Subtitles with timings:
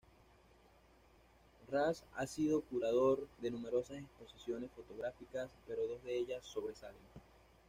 [1.69, 6.97] Mraz ha sido curador de numerosas exposiciones fotográficas, pero dos de ellas sobresalen.